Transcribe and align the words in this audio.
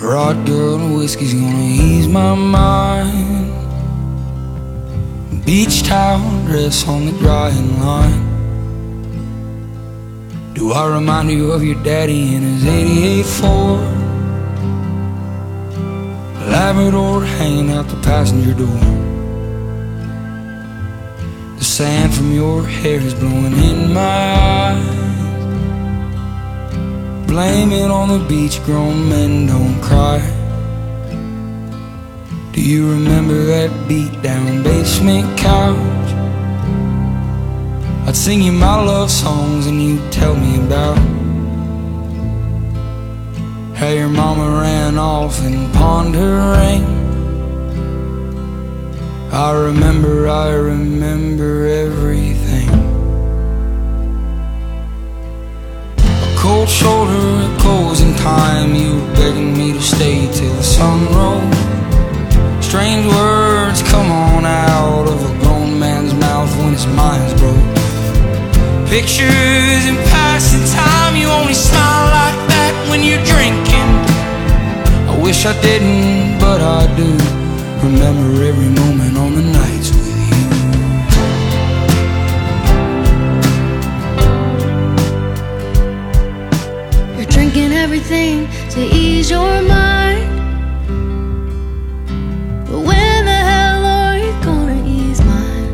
Rod 0.00 0.48
and 0.48 0.96
whiskey's 0.96 1.34
gonna 1.34 1.60
ease 1.60 2.06
my 2.06 2.32
mind. 2.32 3.52
Beach 5.44 5.82
towel 5.82 6.46
dress 6.46 6.86
on 6.86 7.06
the 7.06 7.12
drying 7.18 7.80
line. 7.80 8.24
Do 10.54 10.72
I 10.72 10.86
remind 10.86 11.32
you 11.32 11.50
of 11.50 11.64
your 11.64 11.82
daddy 11.82 12.32
in 12.36 12.42
his 12.42 12.64
88 12.64 13.26
Ford? 13.26 13.80
Labrador 16.46 17.24
hanging 17.24 17.72
out 17.72 17.88
the 17.88 18.00
passenger 18.00 18.54
door. 18.54 18.80
The 21.58 21.64
sand 21.64 22.14
from 22.14 22.32
your 22.32 22.62
hair 22.62 23.00
is 23.00 23.14
blowing 23.14 23.52
in 23.52 23.92
my 23.92 24.00
eyes. 24.00 25.07
Blame 27.28 27.72
it 27.72 27.90
on 27.90 28.08
the 28.08 28.26
beach, 28.26 28.64
grown 28.64 29.10
men 29.10 29.46
don't 29.46 29.78
cry. 29.82 30.18
Do 32.52 32.62
you 32.62 32.90
remember 32.90 33.44
that 33.44 33.70
beat 33.86 34.22
down 34.22 34.62
basement 34.62 35.38
couch? 35.38 36.08
I'd 38.08 38.16
sing 38.16 38.40
you 38.40 38.52
my 38.52 38.82
love 38.82 39.10
songs 39.10 39.66
and 39.66 39.80
you'd 39.80 40.10
tell 40.10 40.34
me 40.34 40.56
about 40.56 40.96
how 43.76 43.90
your 43.90 44.08
mama 44.08 44.62
ran 44.62 44.96
off 44.96 45.38
and 45.42 45.70
pawned 45.74 46.14
her 46.14 46.36
ring. 46.56 46.84
I 49.30 49.52
remember, 49.52 50.28
I 50.28 50.48
remember 50.54 51.66
everything. 51.66 52.77
Cold 56.68 56.70
shoulder, 56.70 57.54
a 57.54 57.58
closing 57.60 58.14
time 58.16 58.74
You 58.74 58.96
were 58.96 59.14
begging 59.14 59.56
me 59.56 59.72
to 59.72 59.80
stay 59.80 60.30
till 60.32 60.54
the 60.54 60.62
sun 60.62 61.06
rose. 61.14 62.64
Strange 62.64 63.06
words 63.06 63.82
come 63.82 64.10
on 64.10 64.44
out 64.44 65.06
of 65.08 65.18
a 65.24 65.40
grown 65.40 65.78
man's 65.78 66.12
mouth 66.14 66.50
when 66.58 66.72
his 66.72 66.86
mind's 66.86 67.32
broke. 67.40 67.74
Pictures 68.88 69.84
in 69.86 69.96
passing 70.12 70.64
time, 70.74 71.16
you 71.16 71.28
only 71.28 71.54
smile 71.54 72.06
like 72.20 72.40
that 72.52 72.72
when 72.90 73.02
you're 73.02 73.24
drinking. 73.24 73.88
I 75.08 75.18
wish 75.22 75.46
I 75.46 75.54
didn't, 75.62 76.38
but 76.38 76.60
I 76.60 76.86
do. 76.96 77.10
Remember 77.82 78.42
every 78.42 78.68
moment 78.68 79.16
on 79.16 79.34
the 79.34 79.42
nights 79.42 79.97
drinking 88.08 88.48
to 88.70 88.80
ease 88.80 89.30
your 89.30 89.62
mind. 89.62 90.36
But 92.66 92.80
when 92.80 93.24
the 93.24 93.40
hell 93.50 93.84
are 93.84 94.16
you 94.18 94.32
gonna 94.42 94.82
ease 94.86 95.20
mine? 95.22 95.72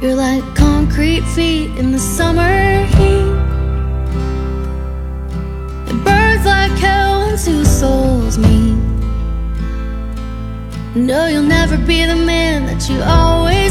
You're 0.00 0.14
like 0.14 0.44
concrete 0.54 1.24
feet 1.34 1.76
in 1.78 1.92
the 1.92 1.98
summer 1.98 2.84
heat. 2.96 3.28
It 5.90 6.04
burns 6.04 6.44
like 6.46 6.72
hell 6.78 7.26
when 7.26 7.36
two 7.36 7.64
souls 7.64 8.38
meet. 8.38 8.76
No, 10.94 11.26
you'll 11.26 11.42
never 11.42 11.76
be 11.76 12.04
the 12.04 12.16
man 12.16 12.66
that 12.66 12.88
you 12.88 13.00
always 13.02 13.67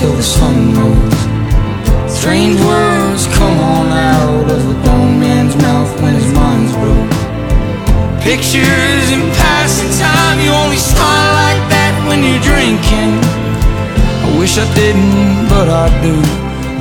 till 0.00 0.16
the 0.16 0.22
sun 0.22 0.72
rose. 0.80 1.20
Strange 2.08 2.58
words 2.62 3.26
come 3.36 3.58
on 3.60 3.86
out 3.88 4.50
of 4.50 4.60
a 4.74 4.76
grown 4.82 5.20
man's 5.20 5.54
mouth 5.56 5.92
when 6.00 6.14
his 6.14 6.32
mind's 6.32 6.72
broke. 6.80 7.12
Pictures 8.24 9.06
in 9.12 9.22
passing 9.36 9.92
time. 10.00 10.40
You 10.40 10.52
only 10.62 10.80
smile 10.92 11.32
like 11.44 11.62
that 11.74 11.92
when 12.08 12.24
you're 12.24 12.44
drinking. 12.50 13.12
I 14.24 14.28
wish 14.40 14.56
I 14.56 14.66
didn't, 14.74 15.48
but 15.52 15.68
I 15.68 15.86
do. 16.00 16.16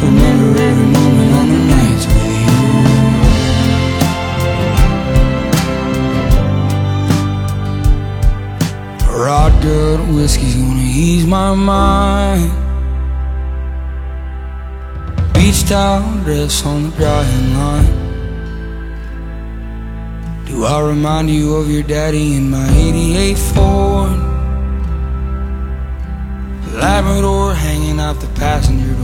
Remember 0.06 0.50
every 0.70 0.90
moment 1.00 1.32
on 1.40 1.48
the 1.56 1.62
nights 1.76 2.06
with 2.12 2.26
you. 2.40 2.56
Rod 9.26 9.54
good 9.62 10.00
whiskey's 10.16 10.56
gonna 10.56 10.88
ease 11.04 11.28
my 11.28 11.54
mind. 11.54 12.69
Beach 15.50 15.68
towel 15.68 16.24
dress 16.26 16.64
on 16.64 16.84
the 16.84 16.96
drying 16.96 17.54
line. 17.56 17.88
Do 20.46 20.64
I 20.64 20.80
remind 20.80 21.32
you 21.32 21.56
of 21.56 21.72
your 21.72 21.82
daddy 21.82 22.36
in 22.36 22.52
my 22.52 22.70
88 22.70 23.36
Ford? 23.36 24.12
Labrador 26.72 27.56
hanging 27.56 28.00
out 28.00 28.20
the 28.22 28.28
passenger. 28.36 28.99